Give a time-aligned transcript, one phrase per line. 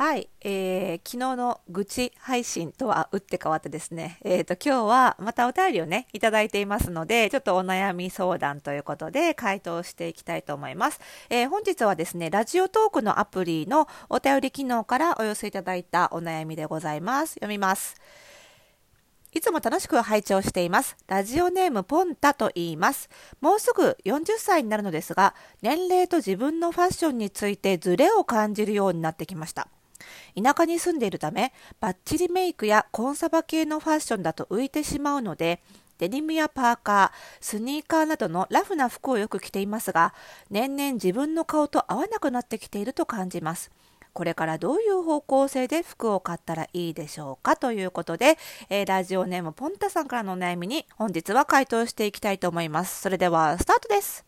[0.00, 11.00] はい、えー、昨日の愚痴配信とは打って変わってですね、えっ、ー、と、今日はまたお便りをね、いただいていますので、ちょっとお悩み相談ということで回答していきたいと思います。
[11.28, 17.34] えー、本日はですね、ラジオトークのアプリのお便り機能からお寄せいただいたお悩みでございます。
[17.34, 18.00] 読みます。
[19.32, 20.96] いつも楽しく拝聴しています。
[21.08, 23.10] ラジオネームポンタと言います。
[23.42, 29.68] もうすぐ40歳になるのですが、年齢と自分のファッションについてズレを感じるようになってきました。
[30.40, 35.62] 田舎に住んでいるため、バッチリメイクやコンサバ系のファッションだと浮いてしまうので、
[35.98, 40.14] デニムやパーカー、スニーカーなどのラフな服をよく着ていますが、
[40.50, 43.70] 年々自分の顔と合わなくなってきていると感じます。
[44.12, 48.38] これからどういう方向性で服を買ったらいいでしょうかということで、
[48.68, 53.02] えー、ラジオネームポンタさんからのお悩みに本日は回答していきたいと思います。
[53.02, 54.24] それではスタートです。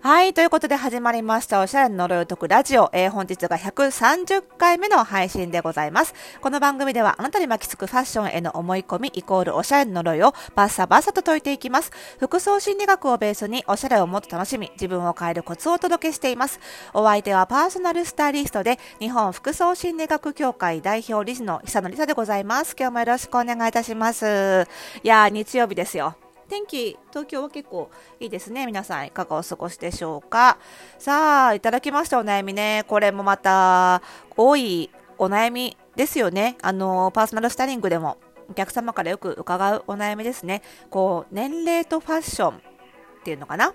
[0.00, 0.32] はい。
[0.32, 1.60] ということで始まりました。
[1.60, 2.88] おしゃれの呪いを解くラジオ。
[2.92, 6.14] えー、本日が130回目の配信でございます。
[6.40, 11.90] この番組ではあなたに巻きつくファッションへの思い込みイコールおしゃれの呪いをバッサバッサと解いていきます。
[12.20, 16.60] 服装心理学をベースにおしゃれをもっと楽しみ、自分を変えるコツをお届けしています。
[16.94, 22.76] お相手はパーソナルスタイリストで日本服装心理学協会代表理事の久野理沙でございます。
[22.78, 24.68] 今日もよろしくお願いいたします。
[25.02, 26.14] いやー、日曜日ですよ。
[26.48, 28.64] 天気、東京は結構いいですね。
[28.64, 30.56] 皆さん、いかがお過ごしでしょうか？
[30.98, 32.84] さあ、いただきましたお悩みね。
[32.88, 34.00] これもまた、
[34.34, 36.56] 多いお悩みですよね。
[36.62, 38.16] あの、パーソナルスタイリングでも、
[38.48, 40.62] お客様からよく伺うお悩みですね。
[40.88, 42.60] こう、年齢とファッションっ
[43.24, 43.74] ていうのかな？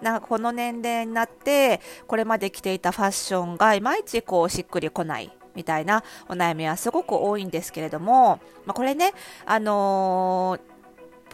[0.00, 9.12] なんかこの年齢になって、これまで着ていたファッションがいまいちこうしっくりこないみたいなお悩みはすごく多いんですけれども、まあ、これね、
[9.44, 10.73] あのー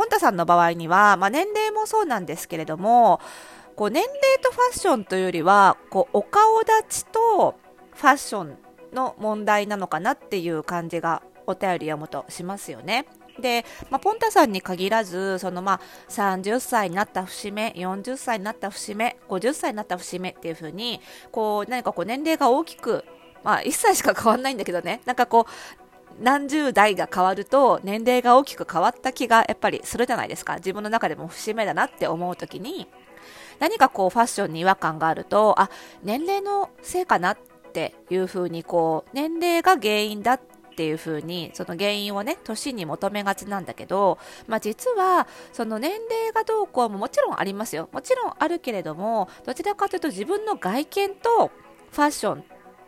[0.01, 3.21] ポンタさんの場合には、まあ、年齢もそうなんですけれども、
[3.77, 7.61] こう年齢とファッションというよりは、こうお顔立ちと
[7.93, 8.57] ファッション
[8.95, 13.05] の問題なのかなっていう感じがお便り読むとしますよね。
[13.43, 21.03] で、まあ、ポンタさんに限らず、そのまあ30歳になった節目、40歳になった節目、50歳になった節目っていう風に、
[21.69, 23.05] 何かこう年齢が大きく
[23.43, 25.80] まあ、1歳しか変わんないんだけどね、なんかこう、
[26.21, 30.57] 何十代が変わると年齢が大きく変わった気がやっぱりするじゃないですか。
[30.57, 32.89] 自分の中でも節目だなって思う時に、
[33.59, 35.71] 何かこうファッションに違和感があると、あ、
[36.03, 37.39] 年齢のせいかなっ
[37.73, 40.41] ていう風にこう、年齢が原因だっ
[40.77, 47.91] ていう風に、その原因をね、年に求めがちなんだけど、まあ実は、その年齢がどうこうももちろんありますよ。
[47.93, 51.51] もちろんあるけれども、どちらかというと自分の外見と
[51.93, 52.45] ファッション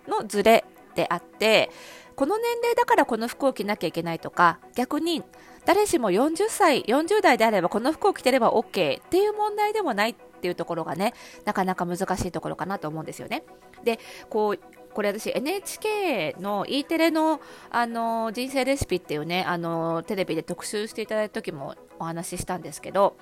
[0.09, 1.71] のズレであって、
[2.17, 5.23] この年齢だからこの服を着なきゃいけないとか、逆に
[5.65, 11.15] 誰しも40歳、40代であればこの服を着てれば OK っていう問題でもないっていうところがね、
[11.45, 13.45] なかなか難しいところかなと思うんですよね。
[13.85, 17.41] で、こう、これ私 NHK の E テレの
[17.71, 23.17] あの人生レシピっていうねあのテレビで特集していただいた時もお話ししたんですけど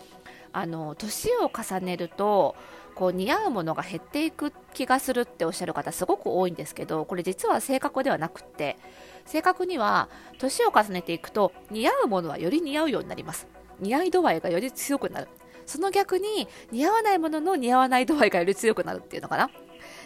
[0.53, 2.57] あの年を重ねると
[3.01, 8.77] こう似合うものが減っていく気がするっておっしゃる方すごく多いんですけどこれ実は正確ではなくって
[9.25, 13.49] 正確には年を重ねていくと似合うものはより似合うようになります。
[13.79, 15.29] 似合い度合いがより強くなる。
[15.65, 19.51] その逆に似合わないものの似合わない度合いがより強くなるっていうのかな。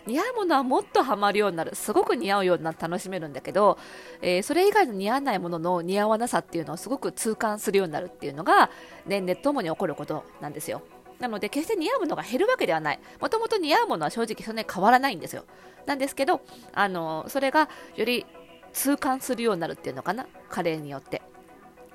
[0.07, 1.75] 似合うものはもっとハマるようになる。
[1.75, 3.77] すごく似合うようになって楽しめるんだけど、
[4.23, 8.71] えー、それ以外の似合わないものの似合わなさっていうのをすごく痛感するようになるっていうのが
[9.05, 10.83] 年齢ともに起こることなんですよ。
[11.25, 13.01] なので決して似合うものが減るわけではない。
[13.19, 15.45] もともと似合うものは正直そんなに変わらないんですよ。
[15.87, 16.43] なんですけど
[16.75, 18.27] あのそれがより
[18.75, 20.27] 痛感するようになるっていうのかな？
[20.51, 21.23] 加齢によって。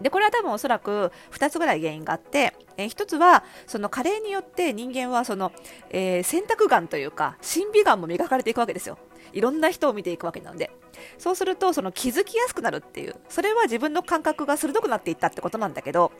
[0.01, 5.51] でこれは多分おそらく2つぐらい原因があって、え、1つはその加齢によって人間はその、
[5.89, 8.97] えー、選択眼というか審美眼も磨かれていくわけですよ。
[9.33, 10.71] いろんな人を見ていくわけなので。
[11.17, 16.11] そうするとその気づきやすくなるっていうそれは自分の感覚が鋭くなっていったってことなんだけど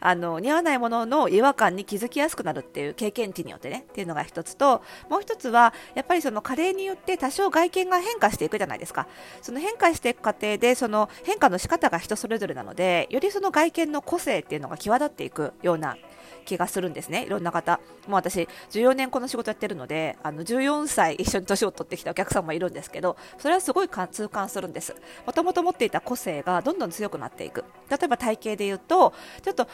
[0.00, 9.06] あの似合わないものの違和感に気づきやすくなるっていう経験値によってねっていうのが一つともう一つはやっぱりその加齢によって多少外見が変化していくじゃないですか。
[9.42, 15.96] その変化していく過程でその変化の仕方が人それぞれなのでよりその外見の個性っていうのが際立っていくような
[16.44, 17.80] 気がするんですね、いろんな方。
[18.06, 24.94] もう私、14年この仕事やってるので、あの14歳一緒に年を取ってきたお客さんもいるんですけど、それはすごい痛感するんです。
[25.26, 27.64] もともと持っていた個性がどんどん強くなっていく。
[27.90, 29.12] 例えば体型で言うと、
[29.42, 29.68] ちょっと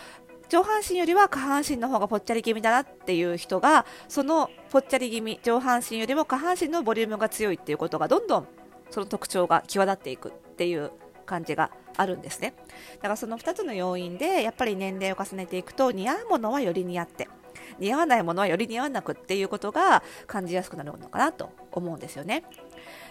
[0.49, 8.49] 上半身よりは下半身の方がぽっちゃり気味だなっていう人が、そのぽっちゃり気味、上半身よりも下半身のボリュームが強いっていうことがどんどん
[8.91, 10.91] その特徴が際立っていくっていう
[11.25, 12.55] 感じがあるんですね
[12.97, 17.29] だからその2つの要因でやっぱり年齢を重ねていくと似合うものはより似合って
[17.79, 22.45] 似合わないものはより似合わなくっていうことが感じやすくなるのかなと思うんですよね。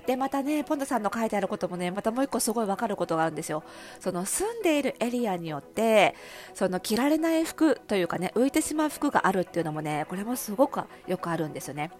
[0.05, 3.63] で、またね、ポンドさんの書いてあることもね、またもう一個すごいわかることがあるんですよ。
[3.99, 6.15] その住んでいるエリアによって、
[6.53, 11.91] その着られない服というかね、浮いてしまう服があるっていうのもね、これもすごくよくあるんですよね。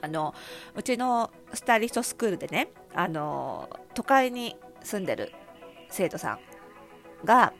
[0.00, 0.34] あの、
[0.74, 5.32] うちのスタイリストスクールでね、あの、都会に住んでる
[5.90, 6.38] 生徒さん
[7.24, 7.52] が、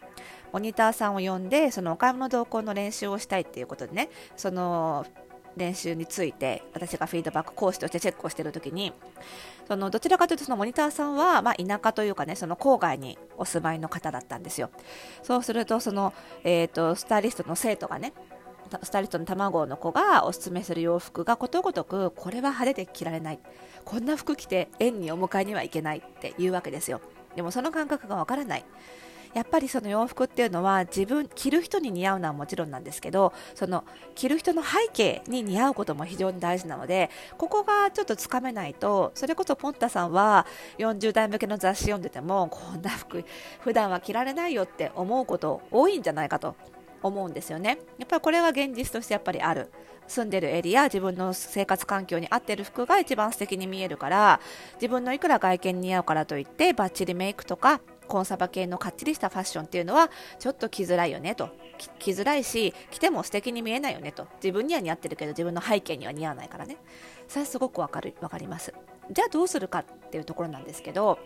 [0.52, 5.06] モニターさんを呼んでそのお買い物同行の練習をしたいっていうことでねその
[5.56, 8.92] 練習について私がフィードバック講師としてチェックをしている時に
[9.66, 14.70] そのどちらかというとそのモニターさんは、まあ、田舎というかねその郊外にお住まいの方だったんですよ。
[15.22, 16.14] そうするとその、
[16.44, 18.12] えーと、スタイリストの生徒がね
[18.82, 23.40] スタイリストの卵の子がおすすめする洋服がことごとくこれは派手で着られない。
[23.84, 27.00] こんな服着て園にお迎えには行けないっていうわけですよ。
[27.38, 28.64] でもその感覚がわからない。
[29.32, 33.84] やっぱりその洋服っていうのは自分着る人に似合うのはもちろんなんですけどその
[34.16, 40.46] 着る人の背景に似合うことも非常に大事なのでここがちょっとつかめないとそれこそポンタさんは
[40.78, 43.22] 40代向けの雑誌読んでてもこんな服
[43.60, 46.56] 普段は着られないよって思うこと多いんじゃないかと
[47.02, 47.78] 思うんですよね。
[47.98, 49.70] やっぱりこれは現実としてやっぱりある。
[50.08, 54.40] 住んでるエリア自分の生活環境に合ってる服が一番素敵に見えるから
[54.74, 61.50] 自分のいくら外見に似合うからといってバッチリメイクとかコンサバ系のかっちりしたファッションっていうのはちょっと着づらいよねと。
[62.00, 64.26] 着づらいし着ても素敵に見えないよねと。
[64.42, 66.78] 自分には似合ってるけど自分の背景には似合わないからね。
[67.28, 68.74] それすごくわかるわかります。
[69.10, 71.18] じゃあどうするかっていうところなんですけど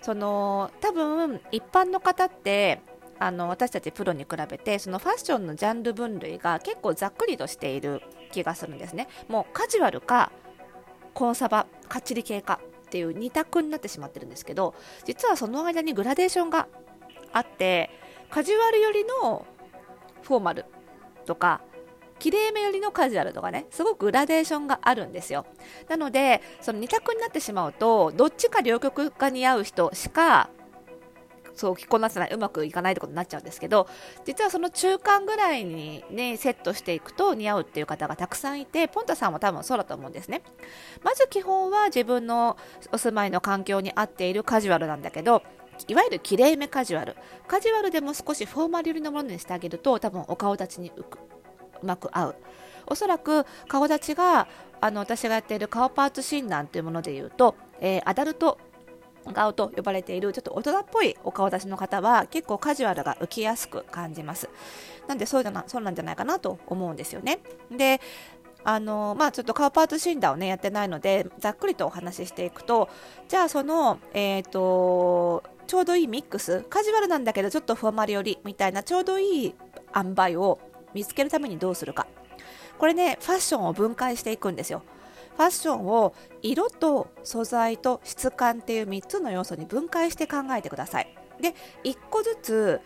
[0.00, 2.80] その多分一般の方って
[3.18, 8.02] あの私たちプロに比べてそのファッションのジャンル分類が結構ざっくりとしている
[8.32, 9.08] 気がするんですね。
[9.28, 10.32] もうカジュアルか
[11.14, 14.74] コンサバかっちり系かっていう2択になってしまってるんですけど
[15.04, 16.68] 実はその間にグラデーションが
[17.32, 17.90] あって
[18.30, 19.46] カジュアルよりの
[20.22, 20.66] フォーマル
[21.24, 21.62] とか
[22.18, 25.46] きれいめよりのカジュアルとかねすごくグラデーションがあるんですよ。
[25.88, 30.50] なのでその2択になってしまうとどっちか両極が似合う人しか
[31.56, 33.88] そう着こなせないうまくいかないってことになっちゃうんですけど
[34.24, 40.42] 実はその中間ぐらいに、ね、セットしていくと似合うっていう方がたくさんいてポンタさんも多分そうだと思うんですね。
[41.02, 42.56] まず基本は自分の
[42.92, 45.42] お住まいの環境に合っているカジュアルなんだけど
[45.88, 47.16] いわゆるきれいめカジュアル。
[47.46, 51.04] カジュアルでも少しフォーマル寄りのものにしてあげると多分お顔立ちにう
[51.82, 52.36] まく合う。
[52.86, 54.48] おそらく顔立ちが
[54.80, 58.58] あの私がやっている顔パーツ診断というものでいうと、えー、アダルト
[59.32, 64.48] 顔と呼ばれているちょっと大人っぽいお顔立ちの方は結構カジュアルが浮きやすく感じます。
[65.06, 67.40] なんでそうじゃなそうなんじゃないかなと思うんですよね。
[67.70, 68.00] で
[68.68, 72.88] あのまあ、ちょっと顔パーツ診断をねやってないのでざっくりとお話ししていくと
[73.28, 79.54] じゃあその、えーと、ちょうどいいミックスカジュアルなんだけどちょっとフォーマル寄りみたいなちょうどいい
[79.94, 80.58] 塩梅を
[80.94, 82.08] 見つけるためにどうするか。
[82.78, 84.82] これねファッションを分解していくんですよ。
[85.36, 91.14] ファッションを色と素材と質感っていう3つの要素に分解して考えてください。
[91.40, 91.54] で
[91.84, 92.80] 1個ずつ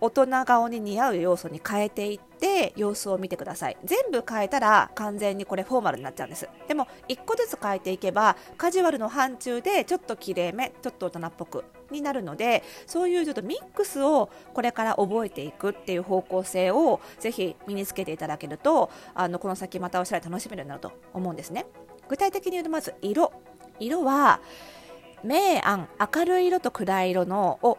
[0.00, 11.64] 大人顔に似合う要素に変えていって様子を見てください全部変えたら完全にこれフォーマルになっちゃうんですでも1個ずつ変えていけばカジュアルの範疇でちょっときれいめちょっと大人っぽく
[11.94, 21.66] になるのでそういうちょっとミックスをこれから覚えていくっていう方向性をぜひ身につけていただけるとあのこの先またおしゃれ楽しめるようになると思うんですね。
[22.08, 23.32] 具体的に言うとまず色。
[23.80, 24.40] 色は
[25.24, 27.78] 明暗明るい色と暗い色のを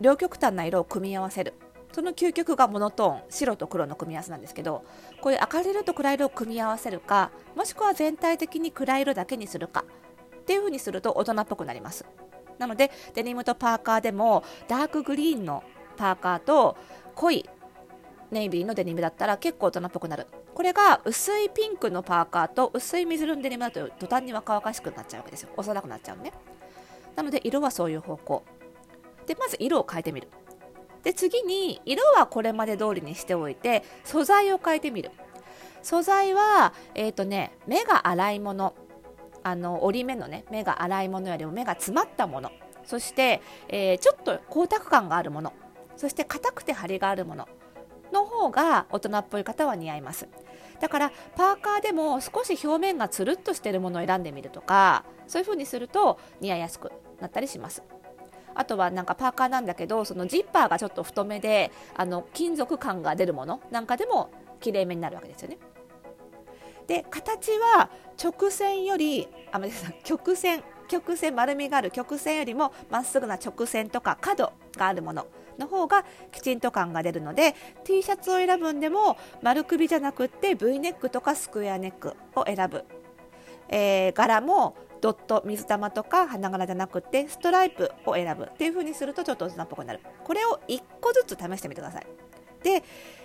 [0.00, 1.54] 両極端な色を組み合わせる。
[1.92, 4.84] その究極がモノトーン白と黒の組み合わせなんですけど
[5.22, 9.86] こういう明るい色と暗い色を組み合わせるかもしくは全体的に暗い色だけにするか
[10.40, 12.04] っていう風にすると大人っぽくなります。
[12.58, 15.62] なのでデニムとパーカーでもダークグリーンの
[15.96, 16.76] パーカーと
[17.14, 17.48] 濃い
[18.30, 20.26] ネイビーのデニムだったら結構大人っぽくなる。
[20.54, 25.50] これが薄いピンクのパーカーと薄い水色のデニムだと途端に若々しくなっちゃうわけですよ。
[25.56, 26.32] 幼くなっちゃうね。
[27.14, 28.42] なので色はそういう方向。
[29.26, 30.28] でまず色を変えてみる。
[31.02, 35.10] で次に色はこれまで通りにしておいて素材を変えてみる。
[35.82, 38.74] 素材はえっ、ー、とね目が粗いもの。
[39.46, 42.50] あの折り目のね目が粗いものよりも目が詰まったもの。
[42.84, 45.52] そして、えー、ちょっと光沢感があるもの。
[45.96, 47.48] そして硬くて張りがあるもの。
[48.12, 50.28] の方が大人っぽい方は似合います。
[50.80, 57.84] だからパーカーでも少し表面がつるっとしてるものを選んでみるとかそういう風にすると似合いやすくなったりします。
[58.54, 65.58] あとはなんかパーカーなんだけどそのジッパーがちょっと太めであの金属感が出るものなんかでもきれいめになるわけですよね。
[66.86, 67.90] で形は
[68.22, 69.60] 直線よりあ
[70.04, 75.26] 曲線曲線丸みがある曲線よりもまっすぐな直線とか角があるもの
[75.58, 82.84] の方がきちんと感が出るので T シャツを選ぶんでも丸首じゃなくって V ネックとかスクエアネックを選ぶ、
[83.68, 88.44] えー、柄もドット水玉とか花柄じゃなくてストライプを選ぶ。
[88.44, 90.00] っていう風にするとちょっと大人っぽくなる。
[90.24, 92.06] これを1個ずつ試してみてください、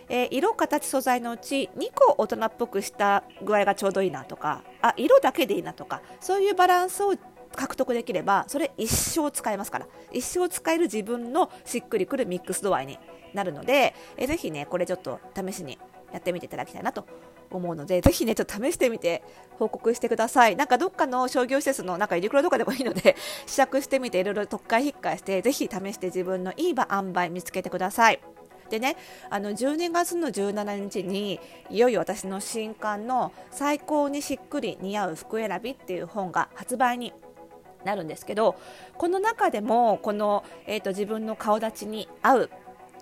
[0.10, 7.16] えー、色形素材のうち2個大人っぽくした具合がちょうどいいなとかあ色だけでいいなとかそういうバランスを
[7.56, 13.00] 獲得できればそれ一生使えますから一生使える自分のしっくりくるミックス度合いに
[13.34, 15.80] なるので、えー、ぜひねこれちょっと試しに
[16.12, 17.06] やってみていただきたいなと
[17.50, 19.24] 思うので、ぜひね、ちょっと試してみて
[19.58, 20.56] 報告してください。
[20.56, 28.20] なんかどっかの商業施設のなんかユニクロとかでもいいので、試着してみていろいろ特会引っかえして、ぜひ試して自分のいい場塩梅見つけてください。
[28.72, 28.96] でね、
[29.30, 37.14] あの12月の17日にいよいよ私の新刊の最高にしっくり似合う服選びっていう本が発売に
[37.84, 38.56] なるんですけど
[38.98, 42.50] この中でもこの、えーと自分の顔立ちに合う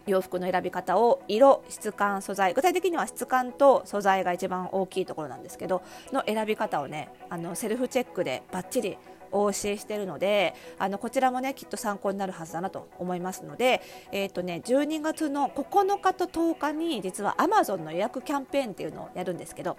[0.08, 8.98] 洋服の選び方を色、質感、素材具体的には質感と素材が一番大きいところなんですけどの選び方をねあのセルフチェックでバッチリ
[9.32, 13.82] お教えしているのであのこちらもねきっと参考になるはずだなと思いますので、
[14.12, 19.78] えーとね、12月の9日と10日に実は Amazon の予約キャンペーンっていうのをやるんですけど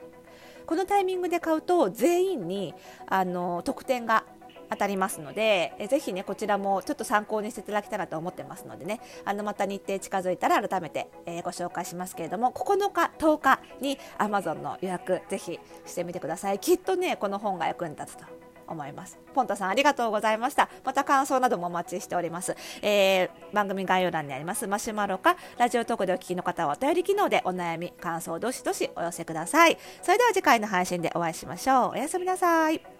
[0.67, 2.75] このタイミングで買うと全員に
[3.07, 4.25] あの特典が
[4.71, 16.61] 当たりますので、えぜひねこちらもちょっと参考にしていただけたらと思ってますのでねあのまた日程近づいたら改めて、えー、ご紹介しますけれども9日10日に Amazon の予約ぜひしてみてください。
[16.61, 18.25] きっとねこの本が役に立つと。
[18.71, 19.19] 思います。
[19.35, 20.71] ポンタさんありがとうございました。
[20.85, 22.57] また感想などもお待ちしております。
[22.83, 29.77] えー、番組概要欄にありますマシュマロかラジオトークでお聞きの方はお便り機能でお悩み、感想をどしどしお寄せください。
[30.03, 31.91] それでは次回の配信でお会いしましょう。
[31.91, 33.00] おやすみなさい。